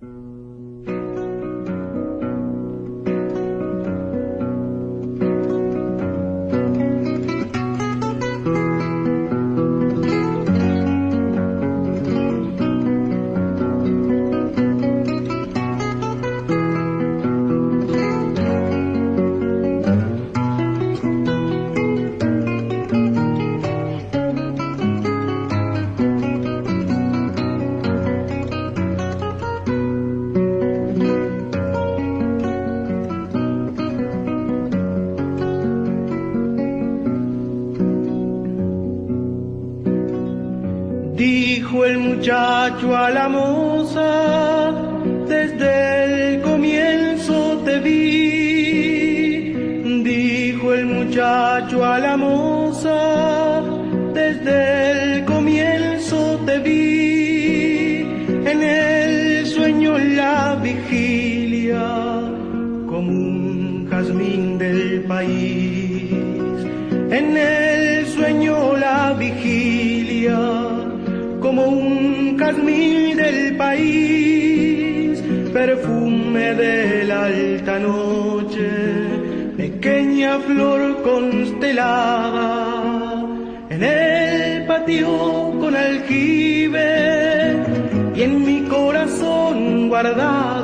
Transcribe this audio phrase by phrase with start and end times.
[0.00, 0.37] a
[60.88, 61.86] vigilia,
[62.86, 66.10] como un jazmín del país.
[67.10, 70.38] En el sueño la vigilia,
[71.40, 75.22] como un jazmín del país,
[75.52, 78.68] perfume de la alta noche,
[79.56, 82.66] pequeña flor constelada,
[83.68, 86.88] en el patio con aljibe
[88.14, 90.57] y en mi corazón guardada.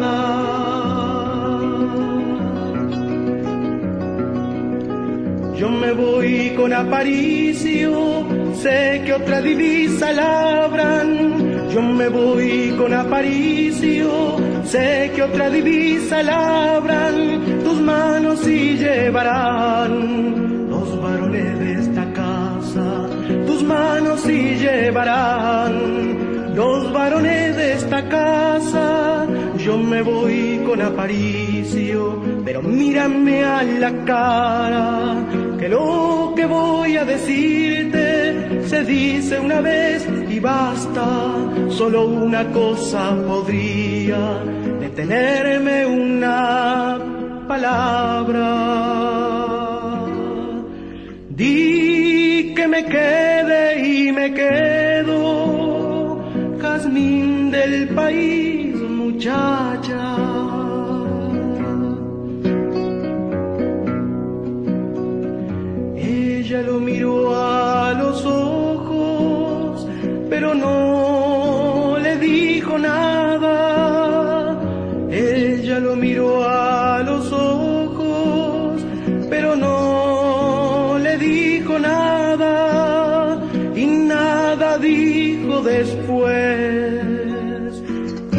[5.64, 11.14] Yo me voy con Aparicio, sé que otra divisa labran
[11.74, 21.02] yo me voy con Aparicio, sé que otra divisa labran tus manos y llevarán los
[21.02, 23.08] varones de esta casa,
[23.46, 29.26] tus manos y llevarán los varones de esta casa.
[29.56, 35.26] Yo me voy Aparicio, pero mírame a la cara,
[35.58, 41.06] que lo que voy a decirte se dice una vez y basta,
[41.70, 44.42] solo una cosa podría
[44.80, 46.98] detenerme una
[47.46, 48.94] palabra.
[51.30, 56.20] Di que me quede y me quedo,
[56.60, 60.23] jazmín del país, muchacha.
[66.54, 68.64] Ella lo miró a los ojos
[70.30, 73.56] pero no le dijo nada.
[75.10, 78.84] Ella lo miró a los ojos,
[79.28, 83.40] pero no le dijo nada
[83.74, 87.02] y nada dijo después.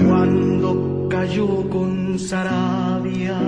[0.08, 3.40] Cuando cayó con Sarabia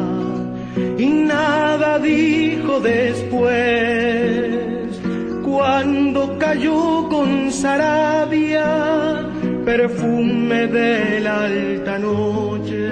[0.98, 4.47] y nada dijo después
[5.68, 8.70] cuando cayó con Sarabia,
[9.66, 12.84] perfume de la alta noche,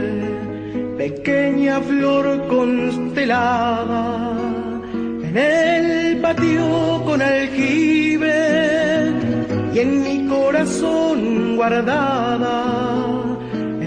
[0.98, 4.04] pequeña flor constelada,
[5.24, 8.42] en el patio con aljibe
[9.74, 12.58] y en mi corazón guardada,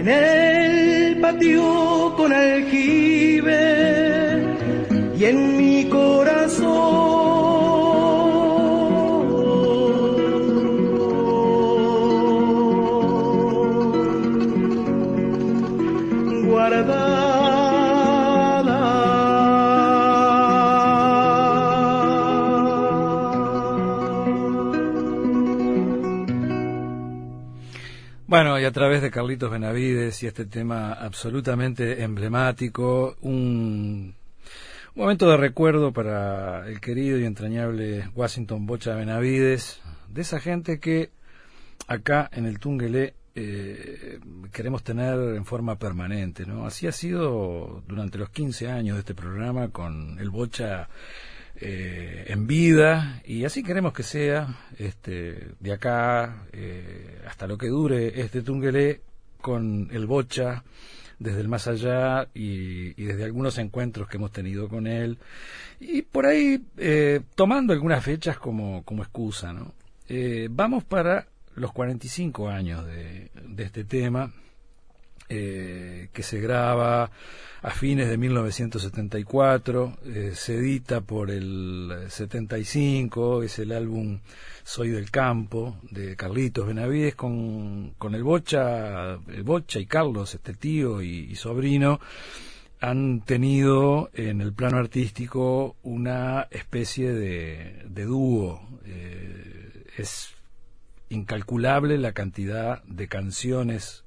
[0.00, 3.64] en el patio con aljibe
[5.18, 5.77] y en mi
[28.28, 34.14] Bueno, y a través de Carlitos Benavides y este tema absolutamente emblemático, un,
[34.94, 39.80] momento de recuerdo para el querido y entrañable Washington Bocha Benavides,
[40.10, 41.08] de esa gente que
[41.86, 44.20] acá en el Tungelé eh,
[44.52, 46.66] queremos tener en forma permanente, ¿no?
[46.66, 50.90] Así ha sido durante los 15 años de este programa con el Bocha
[51.60, 57.66] eh, en vida y así queremos que sea este, de acá eh, hasta lo que
[57.66, 59.00] dure este Tungelé
[59.40, 60.62] con el Bocha
[61.18, 65.18] desde el más allá y, desde algunos encuentros que hemos tenido con él
[65.80, 69.52] y por ahí eh, tomando algunas fechas como, como excusa.
[69.52, 69.74] ¿no?
[70.50, 71.26] vamos para
[71.56, 73.30] los 45 años de
[73.64, 74.32] este tema
[75.28, 77.10] eh, que se graba
[77.60, 84.20] a fines de 1974, eh, se edita por el 75, es el álbum
[84.62, 90.54] Soy del Campo de Carlitos Benavides con, con el Bocha, el Bocha y Carlos, este
[90.54, 92.00] tío y, sobrino,
[92.80, 98.60] han tenido en el plano artístico una especie de, dúo.
[98.84, 100.30] Eh, es
[101.08, 104.04] incalculable la cantidad de canciones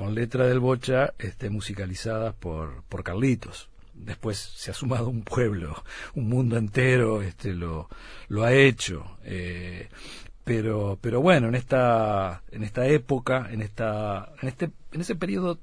[0.00, 3.68] con letra del Bocha este, musicalizadas por, por Carlitos.
[3.92, 7.86] Después se ha sumado un pueblo, un mundo entero este, lo,
[8.28, 9.18] lo ha hecho.
[9.24, 9.90] Eh,
[10.42, 15.58] pero, pero bueno, en esta, en esta época, en, esta, en, este, en ese periodo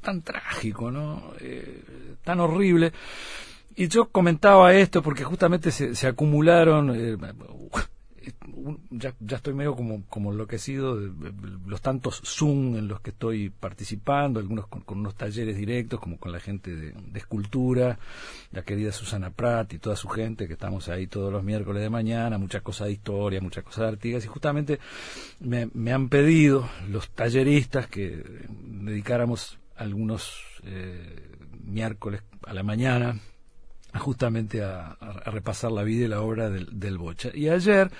[0.00, 1.32] tan trágico, ¿no?
[1.40, 1.82] Eh,
[2.22, 2.92] tan horrible.
[3.74, 7.16] Y yo comentaba esto porque justamente se, se acumularon, eh,
[8.90, 11.10] ya, ya estoy medio como, como enloquecido de,
[11.66, 16.32] los tantos Zoom en los que estoy participando, algunos con, unos talleres directos, como con
[16.32, 17.98] la gente de, escultura,
[18.52, 21.90] la querida Susana Prat y toda su gente, que estamos ahí todos los miércoles de
[21.90, 24.78] mañana, muchas cosas de historia, muchas cosas de Artigas, y justamente
[25.40, 31.28] me, me han pedido los talleristas que dedicáramos algunos eh,
[31.64, 33.18] miércoles a la mañana
[33.98, 34.96] justamente a,
[35.26, 37.30] repasar la vida y la obra del, del Bocha.
[37.34, 37.90] Y ayer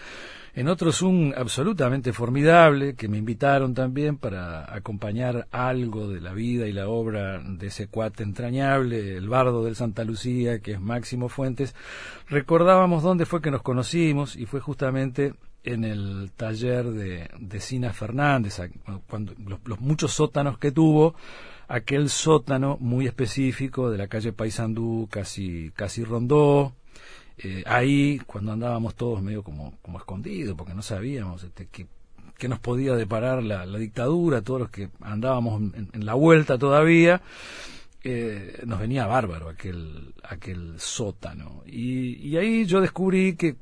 [0.54, 6.66] en otro Zoom absolutamente formidable, que me invitaron también para acompañar algo de la vida
[6.66, 11.28] y la obra de ese cuate entrañable, el bardo del Santa Lucía, que es Máximo
[11.28, 11.74] Fuentes,
[12.28, 17.92] recordábamos dónde fue que nos conocimos y fue justamente en el taller de, de Sina
[17.92, 18.60] Fernández,
[19.08, 19.34] cuando
[19.64, 21.14] los, muchos sótanos que tuvo,
[21.70, 26.74] aquel sótano muy específico de la calle Paysandú, casi, casi rondó,
[27.38, 31.86] eh, ahí, cuando andábamos todos medio como, como escondidos, porque no sabíamos este, qué,
[32.48, 37.22] nos podía deparar la, dictadura, todos los que andábamos en, la vuelta todavía,
[38.02, 41.62] eh, nos venía bárbaro aquel, aquel sótano.
[41.66, 43.54] Y, y ahí yo descubrí que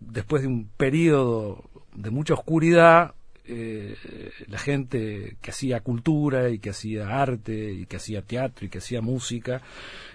[0.00, 1.64] después de un periodo
[1.94, 3.14] de mucha oscuridad,
[3.46, 3.94] eh,
[4.46, 8.78] la gente que hacía cultura y que hacía arte y que hacía teatro y que
[8.78, 9.60] hacía música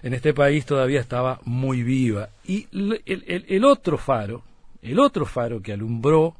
[0.02, 2.30] en este país todavía estaba muy viva.
[2.44, 4.44] Y el, otro faro,
[4.82, 6.38] el otro faro que alumbró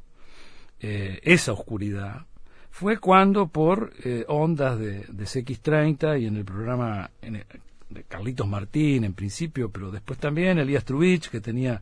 [0.80, 2.26] eh, esa oscuridad
[2.70, 9.04] fue cuando por eh, ondas de, de, CX30 y en el programa de Carlitos Martín
[9.04, 11.80] en principio, pero después también Elías Trubich, que tenía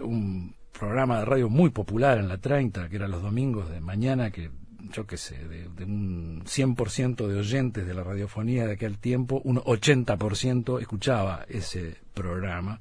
[0.00, 4.32] un programa de radio muy popular en la 30, que era los domingos de mañana,
[4.32, 4.50] que
[4.92, 9.40] yo qué sé, de, de un 100% de oyentes de la radiofonía de aquel tiempo,
[9.44, 12.80] un 80% escuchaba ese programa.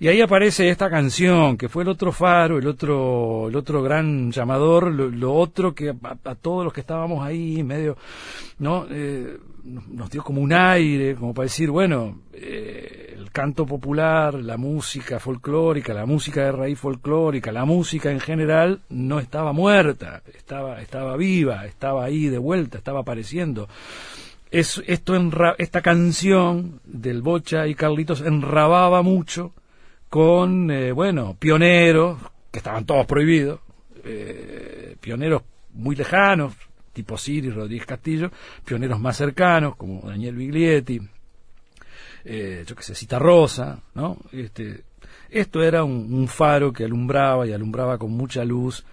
[0.00, 4.32] Y ahí aparece esta canción, que fue el otro faro, el otro, el otro gran
[4.32, 7.96] llamador, lo, otro que a, todos los que estábamos ahí medio,
[8.58, 8.86] ¿no?
[8.90, 14.56] Eh, nos dio como un aire, como para decir, bueno, eh, el canto popular, la
[14.56, 20.82] música folclórica, la música de raíz folclórica, la música en general, no estaba muerta, estaba,
[20.82, 23.68] estaba viva, estaba ahí de vuelta, estaba apareciendo.
[24.50, 25.14] Es, esto
[25.58, 29.52] esta canción del Bocha y Carlitos enrababa mucho
[30.14, 32.20] con, eh, bueno, pioneros,
[32.52, 33.58] que estaban todos prohibidos,
[34.04, 36.54] eh, pioneros muy lejanos,
[36.92, 38.30] tipo Siri, Rodríguez Castillo,
[38.64, 41.00] pioneros más cercanos, como Daniel Biglietti,
[42.24, 44.18] eh, yo que sé, Cita Rosa, ¿no?
[44.30, 44.84] Este,
[45.30, 48.84] esto era un, faro que alumbraba y alumbraba con mucha luz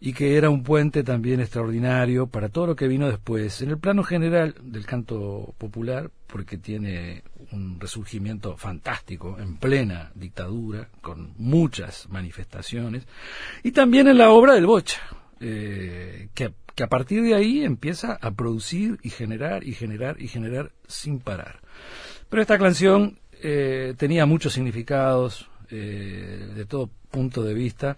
[0.00, 3.60] y que era un puente también extraordinario para todo lo que vino después.
[3.60, 10.88] En el plano general del canto popular, porque tiene un resurgimiento fantástico en plena dictadura,
[11.00, 13.06] con muchas manifestaciones,
[13.62, 15.00] y también en la obra del Bocha,
[15.40, 20.28] eh, que, que, a partir de ahí empieza a producir y generar y generar y
[20.28, 21.60] generar sin parar.
[22.28, 27.96] Pero esta canción eh, tenía muchos significados eh, de todo punto de vista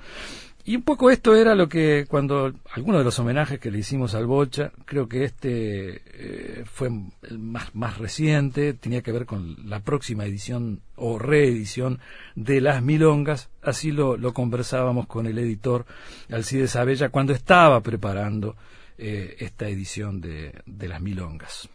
[0.67, 4.15] y un poco esto era lo que cuando algunos de los homenajes que le hicimos
[4.15, 6.89] al Bocha, creo que este eh, fue
[7.29, 11.99] el más, más reciente, tenía que ver con la próxima edición o reedición
[12.35, 15.85] de Las Milongas, así lo, lo conversábamos con el editor
[16.31, 18.57] Alcides Abella cuando estaba preparando
[18.97, 21.69] eh, esta edición de, de Las Milongas.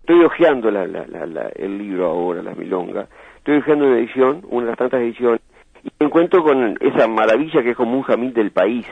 [0.00, 3.08] Estoy hojeando la, la, el libro ahora, Las Milongas,
[3.38, 5.40] estoy hojeando una edición, una de las tantas ediciones
[5.98, 8.86] me encuentro con esa maravilla que es como un jamín del país.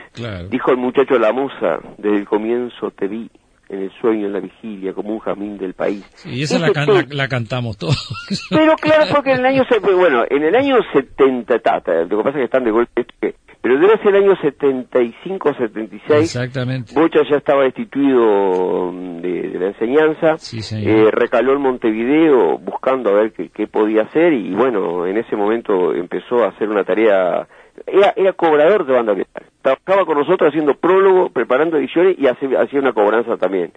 [0.49, 3.29] Dijo el muchacho La Musa, desde el comienzo te vi
[3.69, 6.05] en el sueño, en la vigilia, como un jamín del país.
[6.25, 8.13] y esa la, la, cantamos todos.
[8.49, 9.63] Pero claro, porque en el año,
[9.95, 13.35] bueno, en el año 70, tata, lo que pasa es que están de golpe, que
[13.63, 16.21] pero debe ser el año 75 o 76.
[16.21, 16.93] Exactamente.
[16.93, 20.35] Bocha ya estaba destituido mm, de, la enseñanza,
[20.75, 25.93] eh, recaló en Montevideo buscando a ver qué, podía hacer y bueno, en ese momento
[25.93, 27.47] empezó a hacer una tarea,
[27.87, 32.81] era, era cobrador de banda oriental, trabajaba con nosotros haciendo prólogo, preparando ediciones y hacía
[32.81, 33.71] una cobranza también,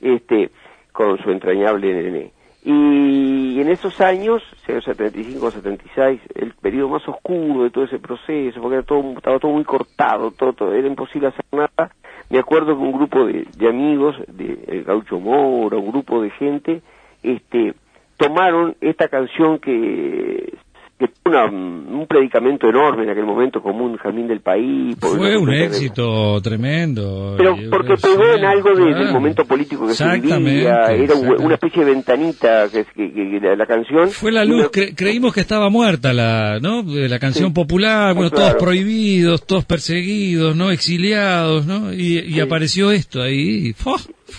[0.00, 0.50] este,
[0.92, 2.30] con su entrañable nene.
[2.64, 8.82] Y en esos años, 75, 76, el periodo más oscuro de todo ese proceso, porque
[8.84, 11.90] todo, estaba todo muy cortado, todo, era imposible hacer nada,
[12.30, 16.82] me acuerdo que un grupo de, amigos, de el Gaucho Moro, un grupo de gente,
[17.22, 17.74] este,
[18.16, 20.54] tomaron esta canción que
[21.02, 24.96] que fue un predicamento enorme en aquel momento como un jamín del país.
[25.00, 27.34] Fue un éxito tremendo.
[27.36, 31.92] Pero porque pegó en algo del momento político que se vivía, era una especie de
[31.92, 34.08] ventanita que, que, la canción.
[34.10, 36.84] Fue la luz, creímos que estaba muerta la, ¿no?
[36.86, 40.70] La canción popular, bueno, todos prohibidos, todos perseguidos, ¿no?
[40.70, 41.92] Exiliados, ¿no?
[41.92, 43.72] Y, apareció esto ahí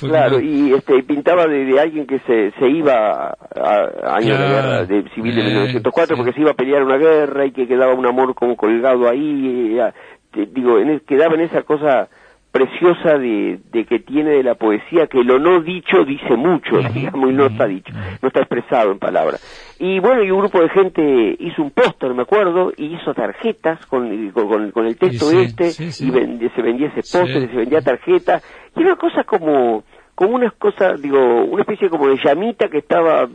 [0.02, 4.86] y claro, y este, pintaba de, alguien que se, se iba a, años de guerra
[4.86, 8.06] de civil de 1904 porque se iba a pelear una guerra y que quedaba un
[8.06, 9.78] amor como colgado ahí,
[10.34, 12.10] digo, en, quedaba en esa cosa
[12.54, 17.32] preciosa de, de, que tiene de la poesía que lo no dicho dice mucho, digamos,
[17.32, 17.92] y no está dicho,
[18.22, 19.76] no está expresado en palabras.
[19.80, 23.84] Y bueno, y un grupo de gente hizo un póster, me acuerdo, y hizo tarjetas
[23.88, 28.44] con, con, con el texto este, y se vendía ese póster, se vendía tarjetas,
[28.76, 29.84] y era una cosa como,
[30.14, 33.28] como unas cosas, digo, una especie como de llamita que estaba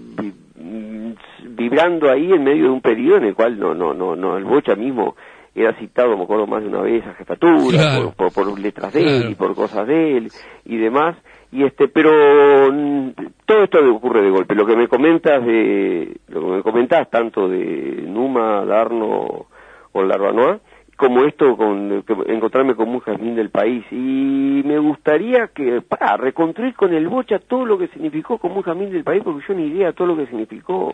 [1.42, 4.44] vibrando ahí en medio de un periodo en el cual no, no, no, no, el
[4.44, 5.16] Bocha mismo
[5.60, 9.30] era citado, me acuerdo más de una vez, a jefatura, por, por, letras de él
[9.30, 10.30] y por cosas de él
[10.64, 11.16] y demás.
[11.50, 13.10] Y este, pero mm,
[13.46, 14.54] todo esto ocurre de golpe.
[14.54, 19.46] Lo que me comentas de, lo que me comentas tanto de Numa, Darno
[19.92, 20.60] o Larbanois,
[20.96, 23.84] como esto, con encontrarme con un jazmín del país.
[23.92, 28.62] Y me gustaría que, para reconstruir con el Bocha todo lo que significó como un
[28.62, 30.92] jazmín del país, porque yo ni idea todo lo que significó.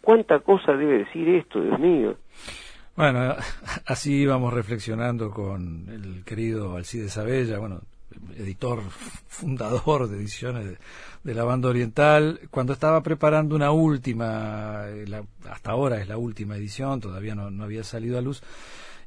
[0.00, 2.14] ¿Cuánta cosa debe decir esto, Dios mío?
[3.00, 3.34] Bueno,
[3.86, 7.80] así íbamos reflexionando con el querido Alcides Abella, bueno,
[8.36, 8.82] editor
[9.26, 10.76] fundador de ediciones
[11.24, 15.06] de, la banda oriental, cuando estaba preparando una última, eh,
[15.48, 18.42] hasta ahora es la última edición, todavía no, había salido a luz,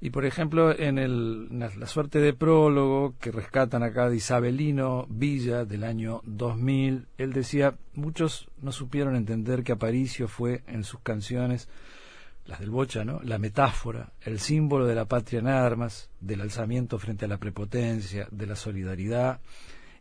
[0.01, 5.65] y por ejemplo en, el, la, suerte de prólogo que rescatan acá de Isabelino Villa
[5.65, 11.69] del año 2000, él decía, muchos no supieron entender que Aparicio fue en sus canciones
[12.45, 13.21] las del Bocha, ¿no?
[13.23, 18.27] La metáfora, el símbolo de la patria en armas, del alzamiento frente a la prepotencia,
[18.31, 19.39] de la solidaridad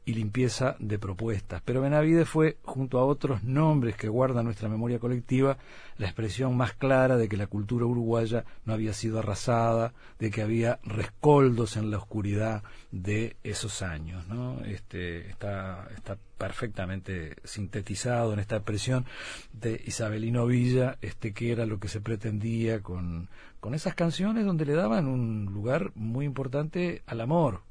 [0.04, 1.62] y limpieza de propuestas.
[1.64, 5.59] Pero Benavides fue, junto a otros nombres que guarda nuestra memoria colectiva,
[5.99, 10.42] la expresión más clara de que la cultura uruguaya no había sido arrasada, de que
[10.42, 14.26] había rescoldos en la oscuridad de esos años.
[14.28, 14.61] ¿no?
[14.64, 19.06] Este, está, está perfectamente sintetizado en esta expresión
[19.52, 23.28] de Isabelino Villa, este, que era lo que se pretendía con,
[23.61, 27.62] con esas canciones donde le daban un lugar muy importante al amor,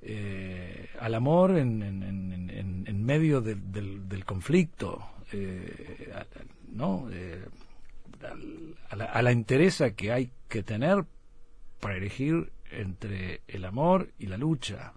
[0.00, 5.02] eh, al amor en, en, medio del, conflicto,
[5.32, 6.12] eh,
[6.70, 7.08] ¿no?
[7.10, 7.44] Eh,
[8.90, 11.04] a, la, a, la, interesa que hay que tener
[11.80, 14.92] para elegir entre el amor y la lucha.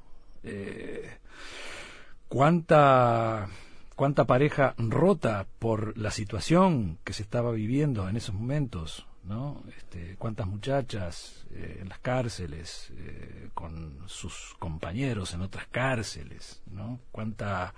[2.27, 3.48] ¿Cuánta
[3.96, 9.63] cuánta pareja rota por la situación que se estaba viviendo en esos momentos ¿no?
[9.77, 16.99] Este, cuántas muchachas eh, en las cárceles eh, con sus compañeros en otras cárceles, ¿no?
[17.11, 17.73] Cuánta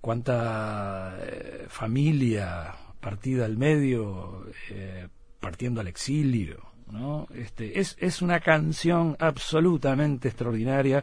[0.00, 4.46] cuánta eh, familia partida al medio
[5.40, 7.26] partiendo al exilio, ¿no?
[7.34, 11.02] Este, es, es una canción absolutamente extraordinaria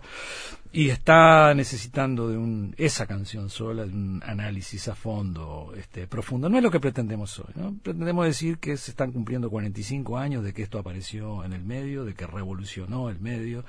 [0.72, 6.48] y está necesitando de un, esa canción sola, de un análisis a fondo, este, profundo.
[6.48, 7.76] No es lo que pretendemos hoy, ¿no?
[7.82, 12.06] Pretendemos decir que se están cumpliendo 45 años de que esto apareció en el medio,
[12.06, 13.66] de que revolucionó el medio,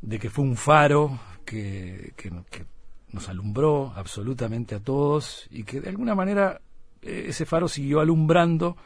[0.00, 2.64] de que fue un faro que, que, que
[3.12, 6.60] nos alumbró absolutamente a todos y que de alguna manera
[7.02, 8.76] eh, ese faro siguió alumbrando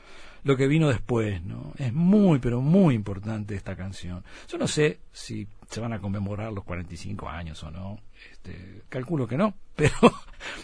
[0.46, 1.72] lo que vino después, ¿no?
[1.76, 4.22] Es muy, pero muy importante esta canción.
[4.48, 7.98] Yo no sé si se van a conmemorar los 45 años o no.
[8.30, 9.96] Este, calculo que no, pero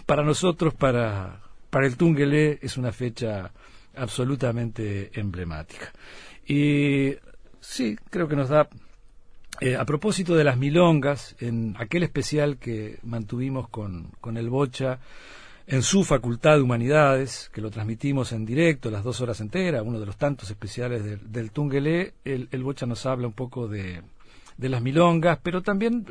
[0.06, 3.50] para nosotros, para, para el Tungelé, es una fecha
[3.96, 5.92] absolutamente emblemática.
[6.46, 7.16] Y
[7.58, 8.68] sí, creo que nos da
[9.60, 15.00] eh, a propósito de las milongas, en aquel especial que mantuvimos con, con el Bocha,
[15.66, 20.00] en su Facultad de Humanidades, que lo transmitimos en directo las dos horas enteras, uno
[20.00, 24.02] de los tantos especiales del, del Tungelé, el, el, Bocha nos habla un poco de,
[24.56, 26.06] de las milongas, pero también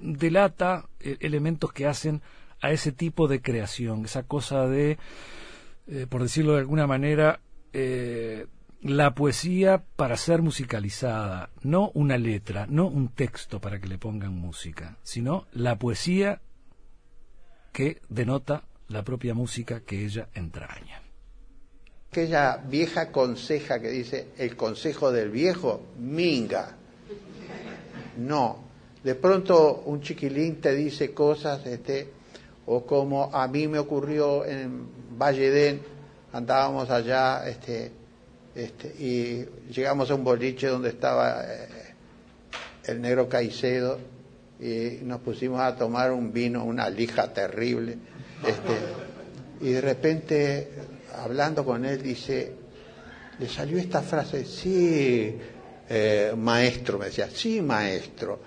[0.00, 2.22] delata eh, elementos que hacen
[2.60, 4.98] a ese tipo de creación, esa cosa de,
[5.86, 7.40] eh, por decirlo de alguna manera,
[7.72, 8.46] eh,
[8.82, 14.34] la poesía para ser musicalizada, no una letra, no un texto para que le pongan
[14.34, 16.40] música, sino la poesía
[17.72, 21.02] que denota la propia música que ella entraña.
[22.10, 26.76] Aquella vieja conseja que dice el consejo del viejo, minga.
[28.16, 28.64] No,
[29.02, 32.08] de pronto un chiquilín te dice cosas, este,
[32.66, 34.88] o como a mí me ocurrió en
[35.18, 35.82] Valledén,
[36.32, 37.92] andábamos allá, este,
[38.54, 41.68] este, y llegamos a un boliche donde estaba eh,
[42.84, 43.98] el negro Caicedo
[44.58, 47.98] y nos pusimos a tomar un vino, una lija terrible.
[48.44, 50.70] Este, y de repente,
[51.14, 52.52] hablando con él, dice,
[53.38, 55.36] le salió esta frase, sí,
[55.88, 58.38] eh, maestro, me decía, sí, maestro,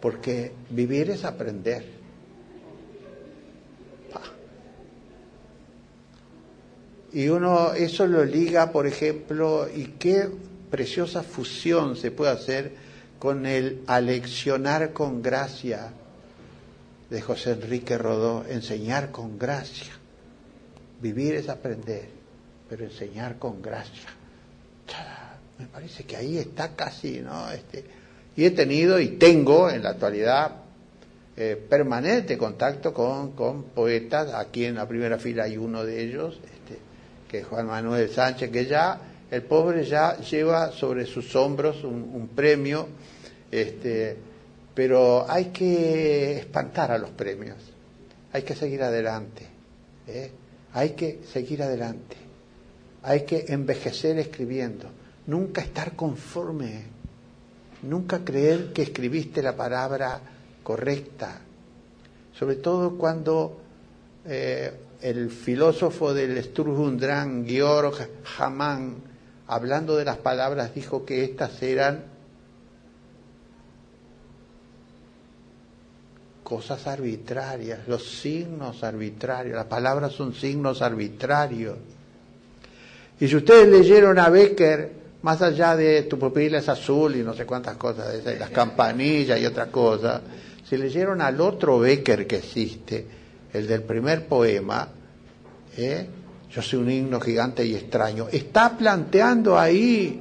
[0.00, 1.98] porque vivir es aprender.
[7.12, 10.28] Y uno eso lo liga, por ejemplo, y qué
[10.70, 12.72] preciosa fusión se puede hacer
[13.18, 15.92] con el aleccionar con gracia
[17.10, 19.92] de José Enrique Rodó, enseñar con gracia.
[21.00, 22.08] Vivir es aprender,
[22.68, 24.08] pero enseñar con gracia.
[25.58, 27.50] Me parece que ahí está casi, ¿no?
[27.50, 27.84] Este,
[28.36, 30.52] y he tenido y tengo en la actualidad
[31.36, 34.32] eh, permanente contacto con, con poetas.
[34.34, 36.40] Aquí en la primera fila hay uno de ellos,
[37.28, 39.00] que Juan Manuel Sánchez, que ya
[39.30, 42.88] el pobre ya lleva sobre sus hombros un, premio,
[43.50, 44.16] este,
[44.78, 47.56] pero hay que espantar a los premios,
[48.32, 49.44] hay que seguir adelante,
[50.06, 50.30] ¿eh?
[50.72, 52.16] hay que seguir adelante,
[53.02, 54.88] hay que envejecer escribiendo,
[55.26, 56.84] nunca estar conforme,
[57.82, 60.20] nunca creer que escribiste la palabra
[60.62, 61.40] correcta,
[62.32, 63.60] sobre todo cuando
[64.26, 67.96] eh, el filósofo del Sturjundran, Georg
[68.38, 68.94] Hamann,
[69.48, 72.16] hablando de las palabras, dijo que estas eran
[76.48, 81.76] cosas arbitrarias, los signos arbitrarios, las palabras son signos arbitrarios.
[83.20, 87.34] Y si ustedes leyeron a Becker, más allá de tu pupila es azul y no
[87.34, 90.22] sé cuántas cosas, las campanillas y otras cosas,
[90.66, 93.06] si leyeron al otro Becker que existe,
[93.52, 94.88] el del primer poema,
[95.76, 96.06] ¿eh?
[96.50, 100.18] yo soy un himno gigante y extraño, está planteando ahí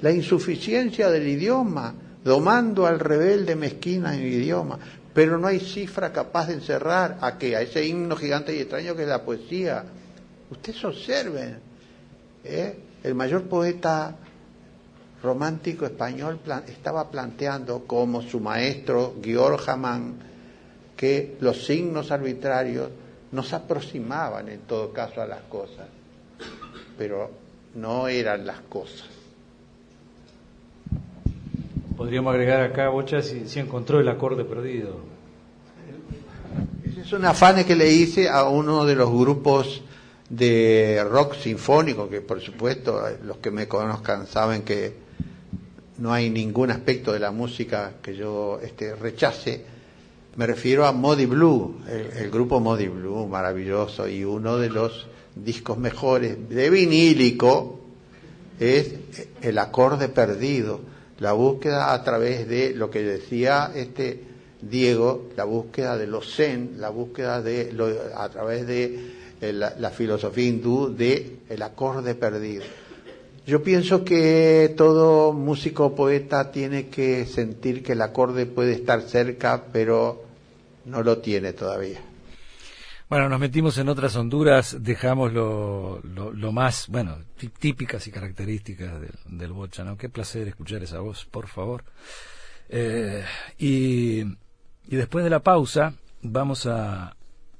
[0.00, 4.78] la insuficiencia del idioma, domando al rebelde mezquina en el idioma,
[5.14, 8.96] pero no hay cifra capaz de encerrar a que a ese himno gigante y extraño
[8.96, 9.84] que es la poesía.
[10.50, 11.58] Ustedes observen,
[12.42, 12.76] ¿eh?
[13.04, 14.16] el mayor poeta
[15.22, 20.16] romántico español estaba planteando como su maestro Georg Hamann
[20.96, 22.90] que los signos arbitrarios
[23.32, 25.88] nos aproximaban en todo caso a las cosas,
[26.98, 27.30] pero
[27.74, 29.13] no eran las cosas.
[31.96, 34.96] Podríamos agregar acá, Bocha, si, si encontró el acorde perdido.
[36.84, 39.82] Ese es un afán que le hice a uno de los grupos
[40.28, 44.94] de rock sinfónico, que por supuesto los que me conozcan saben que
[45.98, 49.64] no hay ningún aspecto de la música que yo este, rechace,
[50.36, 55.78] me refiero a Modi Blue, el, grupo Modi Blue, maravilloso, y uno de los discos
[55.78, 57.78] mejores de vinílico
[58.58, 58.94] es
[59.42, 60.80] el acorde perdido,
[61.18, 64.20] la búsqueda a través de lo que decía este
[64.60, 67.72] Diego, la búsqueda de los zen, la búsqueda de
[68.16, 72.64] a través de eh, la, filosofía hindú de el acorde perdido.
[73.46, 79.64] Yo pienso que todo músico poeta tiene que sentir que el acorde puede estar cerca,
[79.70, 80.22] pero
[80.86, 82.00] no lo tiene todavía.
[83.14, 87.18] Bueno, nos metimos en otras Honduras, dejamos lo, lo, más, bueno,
[87.60, 89.96] típicas y características del, del, bocha, ¿no?
[89.96, 91.84] Qué placer escuchar esa voz, por favor.
[92.68, 93.24] Eh,
[93.56, 97.14] y, y, después de la pausa vamos a,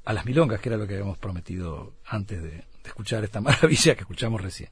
[0.04, 3.94] a las milongas, que era lo que habíamos prometido antes de, de escuchar esta maravilla
[3.94, 4.70] que escuchamos recién.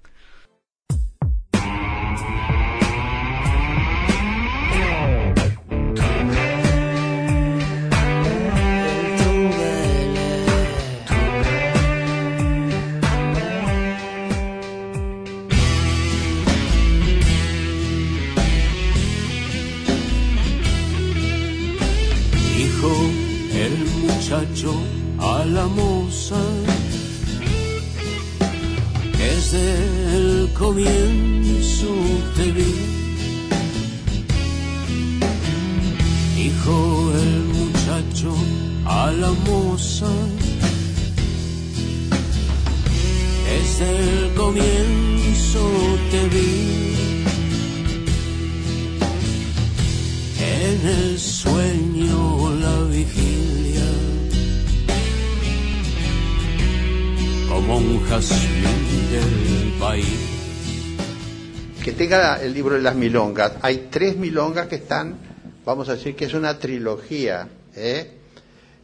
[62.42, 63.52] El libro de las milongas.
[63.62, 65.16] Hay tres milongas que están,
[65.64, 67.48] vamos a decir que es una trilogía.
[67.74, 68.11] ¿eh?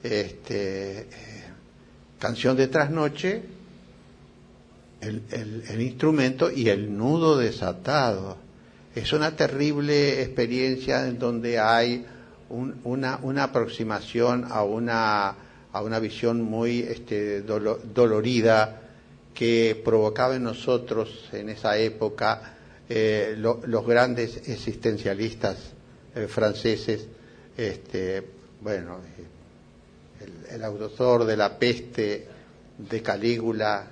[0.03, 1.09] Este, eh,
[2.21, 3.43] canción de trasnoche,
[5.01, 8.37] el, instrumento y el nudo desatado.
[8.95, 12.07] Es una terrible experiencia en donde hay
[12.49, 15.35] una, una, aproximación a una,
[15.73, 18.83] a una visión muy este, dolorida
[19.35, 22.58] que provocaba en nosotros en esa época
[22.91, 25.57] eh, los grandes existencialistas
[26.15, 27.07] eh, franceses,
[27.57, 28.25] este,
[28.63, 29.01] bueno,
[30.21, 32.27] eh, el, autor de la peste
[32.79, 33.87] de Calígula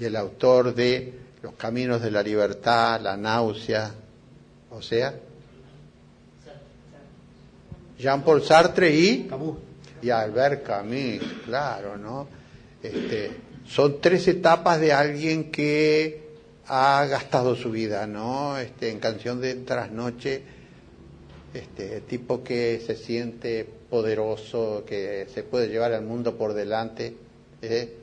[0.00, 3.94] y el autor de Los Caminos de la Libertad, La Náusea,
[4.70, 5.14] o sea,
[7.98, 9.30] Jean-Paul Sartre y,
[10.02, 12.26] y Albert Camus, claro, ¿no?
[12.82, 16.30] Este, son tres etapas de alguien que
[16.66, 18.58] ha gastado su vida, ¿no?
[18.58, 20.42] Este, en canción de trasnoche,
[21.54, 27.14] este, tipo que se siente poderoso, que se puede llevar al mundo por delante,
[27.62, 27.94] ¿eh?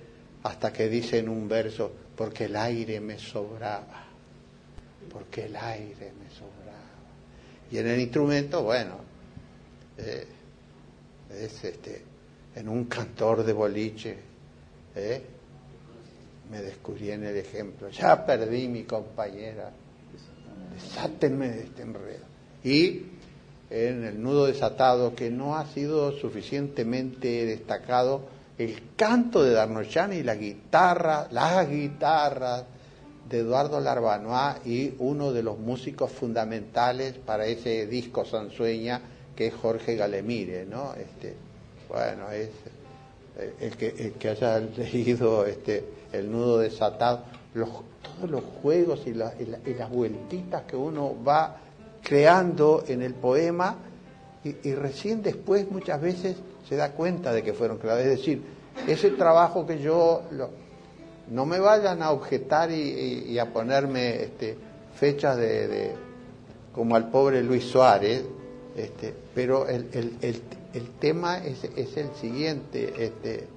[0.44, 4.08] hasta que dice en un verso, porque el aire me sobraba,
[5.12, 6.78] porque el aire me sobraba.
[7.70, 9.00] Y en el instrumento, bueno,
[9.98, 10.28] eh,
[11.30, 12.04] es este,
[12.56, 14.16] en un cantor de boliche,
[14.96, 15.22] ¿eh?
[16.50, 17.90] Me descubrí en el ejemplo.
[17.90, 19.72] Ya perdí mi compañera.
[20.74, 22.26] Desátenme de este enredo.
[22.64, 23.04] Y
[23.70, 28.22] en el nudo desatado, que no ha sido suficientemente destacado,
[28.58, 32.64] el canto de Darnochan y la guitarra, las guitarras
[33.30, 39.02] de Eduardo Larbanois y uno de los músicos fundamentales para ese disco Sansueña,
[39.36, 40.94] que es Jorge Galemire, ¿no?
[40.96, 41.36] Este,
[41.90, 42.50] bueno, es
[43.38, 47.70] eh, el que, el que haya leído este, el nudo desatado, los,
[48.02, 51.58] todos los juegos y, las vueltitas que uno va
[52.04, 53.76] creando en el poema
[54.44, 58.04] y, recién después muchas veces se da cuenta de que fueron creados.
[58.04, 58.44] Es decir,
[58.88, 60.22] ese trabajo que yo,
[61.30, 64.58] no me vayan a objetar y, a ponerme este,
[64.96, 65.92] fechas de,
[66.74, 68.24] como al pobre Luis Suárez,
[68.76, 69.90] este, pero el,
[70.22, 72.94] el, tema es, es, el siguiente.
[72.98, 73.48] Este,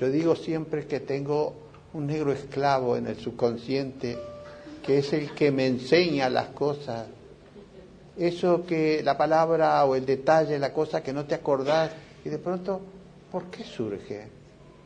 [0.00, 1.52] yo digo siempre que tengo
[1.92, 4.18] un negro esclavo en el subconsciente,
[4.82, 7.06] que es el que me enseña las cosas.
[8.16, 11.90] Eso que la palabra o el detalle, la cosa que no te acordás,
[12.24, 12.80] y de pronto,
[13.30, 14.26] ¿por qué surge?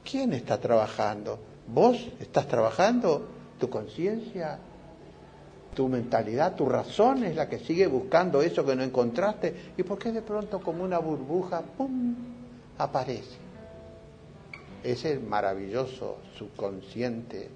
[0.03, 1.39] ¿Quién está trabajando?
[1.69, 3.25] ¿Vos estás trabajando?
[3.61, 4.59] ¿Tu conciencia?
[5.77, 6.57] ¿Tu mentalidad?
[6.57, 9.73] ¿Tu razón es la que sigue buscando eso que no encontraste?
[9.77, 12.17] ¿Y por qué de pronto como una burbuja, ¡pum!,
[12.79, 13.44] aparece?
[14.85, 17.49] Es el maravilloso subconsciente,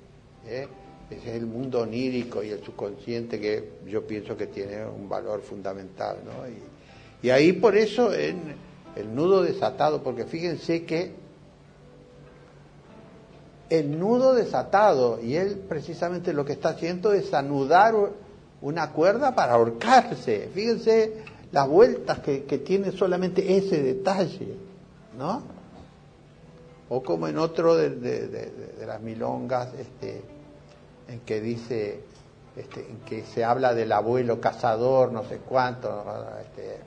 [0.47, 0.67] ¿eh?
[1.11, 5.43] ese es el mundo onírico y el subconsciente que yo pienso que tiene un valor
[5.43, 6.19] fundamental.
[6.25, 6.33] ¿no?
[7.23, 8.55] Y, ahí por eso en
[8.97, 11.13] el nudo desatado, porque fíjense que
[13.69, 17.95] el nudo desatado, y él precisamente lo que está haciendo es anudar
[18.63, 20.49] una cuerda para ahorcarse.
[20.55, 24.55] Fíjense las vueltas que, que tiene solamente ese detalle,
[25.19, 25.58] ¿no?
[26.91, 28.53] O como en otro de,
[28.87, 30.23] las milongas, este,
[31.09, 32.01] en que dice,
[32.57, 36.05] este, en que se habla del abuelo cazador, no sé cuánto,
[36.41, 36.79] este,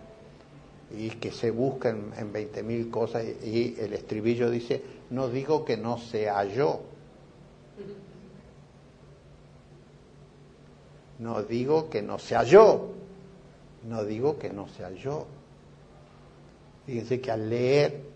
[0.97, 5.77] y que se busca en, veinte mil cosas, y, el estribillo dice, no digo que
[5.77, 6.81] no sea yo,
[11.19, 12.89] no digo que no sea yo,
[13.87, 15.27] no digo que no sea yo.
[16.87, 18.10] Fíjense que al leer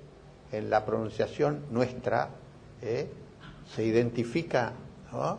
[0.57, 2.29] en la pronunciación nuestra
[2.81, 3.09] ¿eh?
[3.75, 4.73] se identifica,
[5.11, 5.37] ¿no?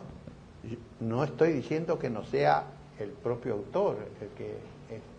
[0.99, 1.23] ¿no?
[1.23, 2.63] estoy diciendo que no sea
[2.99, 4.57] el propio autor el que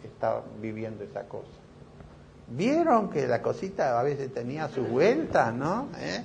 [0.04, 1.48] está viviendo esa cosa.
[2.48, 5.88] Vieron que la cosita a veces tenía sus vueltas, ¿no?
[5.98, 6.24] ¿Eh?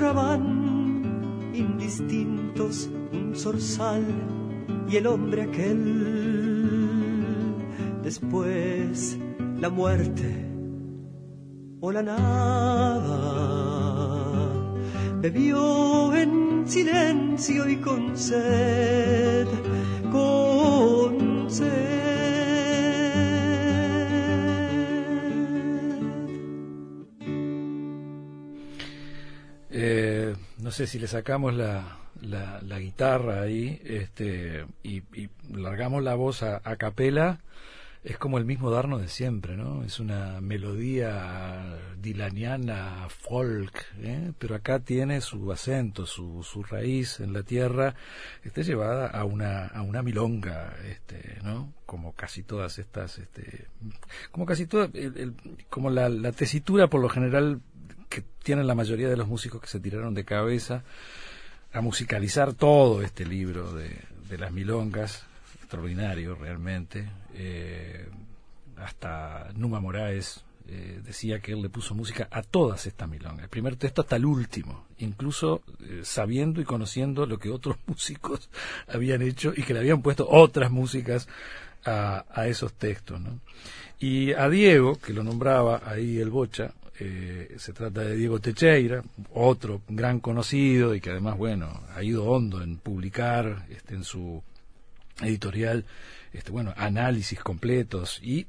[0.00, 4.02] lloraban indistintos un zorzal
[4.88, 5.78] y el hombre aquel.
[8.02, 9.18] Después
[9.60, 10.46] la muerte
[11.80, 13.50] o la nada
[15.20, 19.46] bebió en silencio y con sed,
[20.10, 21.89] con sed.
[30.86, 35.02] Si le sacamos la, la, guitarra ahí este, y,
[35.52, 37.40] largamos la voz a, capela,
[38.02, 39.84] es como el mismo Darno de siempre, ¿no?
[39.84, 44.32] Es una melodía dilaniana, folk, ¿eh?
[44.38, 47.94] pero acá tiene su acento, su, su raíz en la tierra,
[48.42, 51.74] está llevada a una, a una milonga, este, ¿no?
[51.84, 53.66] Como casi todas estas, este,
[54.30, 54.88] como casi toda,
[55.68, 57.60] como la, la tesitura por lo general
[58.42, 60.82] tienen la mayoría de los músicos que se tiraron de cabeza
[61.72, 63.96] a musicalizar todo este libro de,
[64.38, 65.24] las milongas,
[65.60, 67.08] extraordinario realmente.
[67.34, 68.08] Eh,
[68.76, 73.48] hasta Numa Moraes eh, decía que él le puso música a todas estas milongas, el
[73.48, 78.48] primer texto hasta el último, incluso eh, sabiendo y conociendo lo que otros músicos
[78.86, 81.28] habían hecho y que le habían puesto otras músicas
[81.84, 83.20] a, esos textos.
[83.98, 89.02] Y a Diego, que lo nombraba ahí el Bocha, eh, se trata de Diego Techeira,
[89.32, 94.42] otro gran conocido y que además, bueno, ha ido hondo en publicar este, en su
[95.22, 95.86] editorial,
[96.34, 98.20] este, bueno, análisis completos.
[98.22, 98.46] Y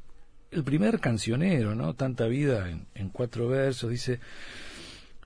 [0.52, 1.94] el primer cancionero, ¿no?
[1.94, 4.20] Tanta vida en, en cuatro versos, dice,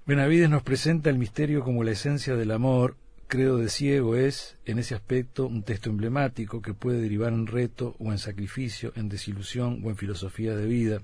[0.06, 4.78] Benavides nos presenta el misterio como la esencia del amor, credo de ciego es, en
[4.78, 9.82] ese aspecto, un texto emblemático que puede derivar en reto o en sacrificio, en desilusión
[9.84, 11.02] o en filosofía de vida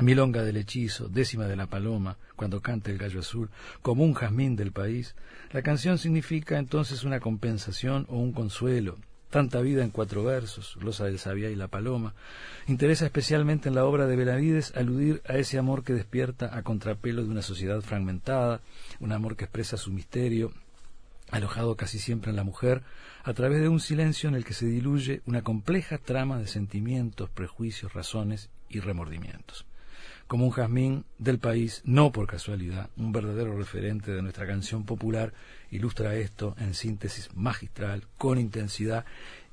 [0.00, 4.56] Milonga del hechizo, décima de la paloma, cuando canta el gallo azul, como un jazmín
[4.56, 5.14] del país,
[5.52, 8.98] la canción significa entonces una compensación o un consuelo.
[9.30, 12.14] Tanta vida en cuatro versos, glosa del sabía y la paloma.
[12.66, 17.22] Interesa especialmente en la obra de Benavides aludir a ese amor que despierta a contrapelo
[17.22, 18.62] de una sociedad fragmentada,
[18.98, 20.52] un amor que expresa su misterio,
[21.30, 22.82] alojado casi siempre en la mujer,
[23.22, 27.30] a través de un silencio en el que se diluye una compleja trama de sentimientos,
[27.30, 29.66] prejuicios, razones y remordimientos
[30.34, 35.32] como un jazmín del país, no por casualidad, un verdadero referente de nuestra canción popular,
[35.70, 39.04] ilustra esto en síntesis magistral, con intensidad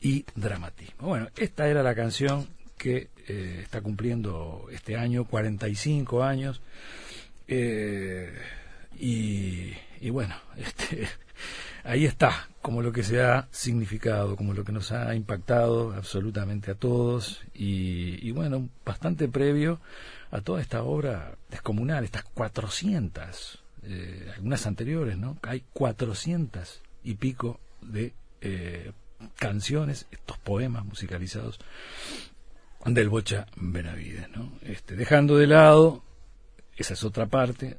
[0.01, 1.09] y dramatismo.
[1.09, 2.47] Bueno, esta era la canción
[2.79, 6.61] que eh, está cumpliendo este año 45 años
[7.47, 8.33] eh,
[8.99, 11.07] y, y, bueno, este,
[11.83, 16.71] ahí está, como lo que se ha significado, como lo que nos ha impactado absolutamente
[16.71, 19.79] a todos y, y bueno, bastante previo
[20.31, 25.37] a toda esta obra descomunal, estas 400, eh, algunas anteriores, ¿no?
[25.43, 28.91] Hay 400 y pico de eh,
[29.35, 31.59] canciones, estos poemas musicalizados
[32.85, 34.53] del Bocha Benavides, ¿no?
[34.61, 36.03] Este, dejando de lado,
[36.77, 37.77] esa es otra parte,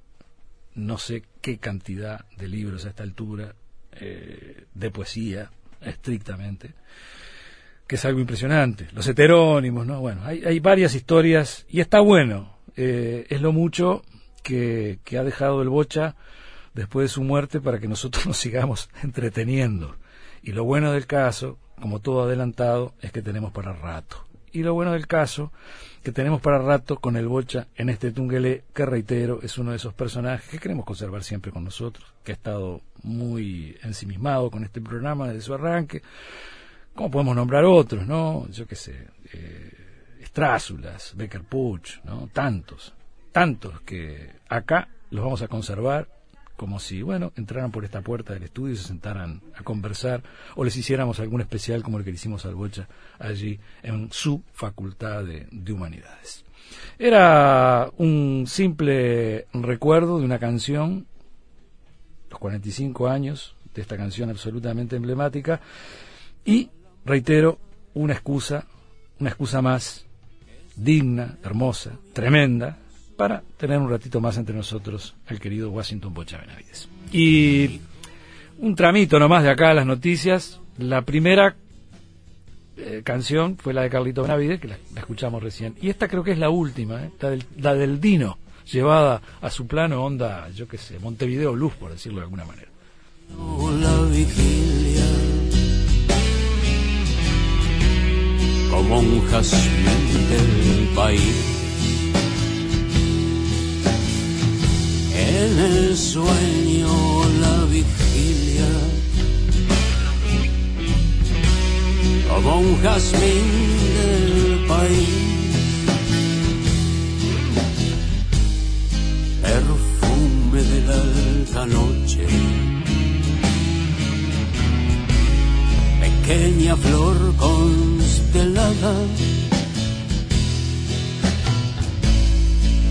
[0.75, 3.55] no sé qué cantidad de libros a esta altura,
[3.93, 6.75] eh, de poesía, estrictamente,
[7.93, 8.89] que es algo impresionante.
[8.95, 10.01] Los heterónimos, ¿no?
[10.01, 12.57] Bueno, hay, hay varias historias y está bueno.
[12.75, 14.01] Eh, es lo mucho
[14.43, 16.17] que, que ha dejado el Bocha
[16.73, 19.95] después de su muerte para que nosotros nos sigamos entreteniendo.
[20.43, 24.25] Y lo bueno del caso, como todo adelantado, es que tenemos para rato.
[24.53, 25.53] Y lo bueno del caso,
[26.03, 29.77] que tenemos para rato con el Bocha en este Tungelé, que reitero, es uno de
[29.77, 34.81] esos personajes que queremos conservar siempre con nosotros, que ha estado muy ensimismado con este
[34.81, 36.01] programa desde su arranque.
[36.95, 38.47] ¿Cómo podemos nombrar otros, no?
[38.51, 39.73] Yo qué sé, eh,
[41.15, 42.29] Becker Puch, ¿no?
[42.33, 42.95] Tantos,
[43.33, 46.09] tantos que acá los vamos a conservar
[46.57, 50.23] como si, bueno, entraran por esta puerta del estudio y se sentaran a conversar
[50.55, 54.43] o les hiciéramos algún especial como el que le hicimos al Bocha allí en su
[54.53, 56.45] facultad de humanidades.
[56.99, 61.07] Era un simple recuerdo de una canción,
[62.31, 65.61] los 45 años de esta canción absolutamente emblemática
[66.45, 66.71] y,
[67.05, 67.59] reitero,
[67.95, 68.67] una excusa,
[69.19, 70.07] una excusa más
[70.77, 72.79] digna, hermosa, tremenda,
[73.17, 76.88] para tener un ratito más entre nosotros al querido Washington Bocha Benavides.
[77.12, 77.81] Y
[78.59, 80.61] un tramito nomás de acá a las noticias.
[80.79, 81.55] La primera
[82.77, 85.75] eh, canción fue la de Carlito Benavides, que la, escuchamos recién.
[85.81, 88.38] Y esta creo que es la última, eh, la, del, Dino,
[88.71, 92.69] llevada a su plano onda, yo qué sé, Montevideo Luz, por decirlo de alguna manera.
[98.88, 101.37] Como jazmín del país.
[105.14, 108.71] En el sueño la vigilia,
[112.29, 113.62] como un jazmín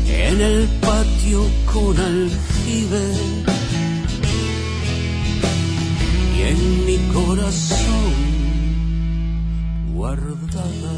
[0.07, 3.13] en el patio con aljibe
[6.37, 8.13] y en mi corazón
[9.93, 10.93] guardada.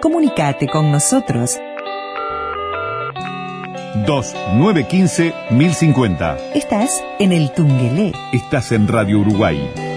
[0.00, 1.58] Comunicate con nosotros
[4.06, 6.36] 2915 1050.
[6.54, 8.12] Estás en el Tungelé.
[8.32, 9.89] Estás en Radio Uruguay